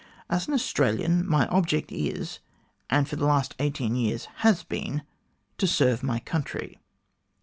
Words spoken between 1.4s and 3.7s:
object is, and for the last